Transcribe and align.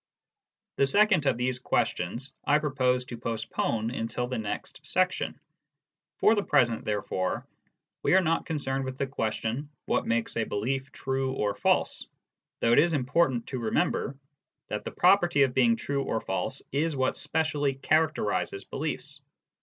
The 0.77 0.87
second 0.87 1.27
of 1.27 1.37
these 1.37 1.59
questions 1.59 2.33
I 2.43 2.57
propose 2.57 3.05
to 3.05 3.17
postpone 3.19 3.91
until 3.91 4.25
the 4.25 4.39
next 4.39 4.79
section; 4.83 5.39
for 6.17 6.33
the 6.33 6.41
present, 6.41 6.85
therefore, 6.85 7.45
we 8.01 8.15
are 8.15 8.21
not 8.23 8.47
concerned 8.47 8.83
with 8.83 8.97
the 8.97 9.05
question 9.05 9.69
what 9.85 10.07
makes 10.07 10.35
a 10.37 10.43
belief 10.43 10.91
true 10.91 11.33
or 11.33 11.53
false, 11.53 12.07
though 12.61 12.71
it 12.73 12.79
is 12.79 12.93
important 12.93 13.45
to 13.49 13.59
remember 13.59 14.17
that 14.69 14.85
the 14.85 14.91
property 14.91 15.43
of 15.43 15.53
being 15.53 15.75
true 15.75 16.01
or 16.01 16.19
false 16.19 16.63
is 16.71 16.95
what 16.95 17.15
specially 17.15 17.75
charac 17.75 18.15
terises 18.15 18.67
beliefs. 18.67 19.21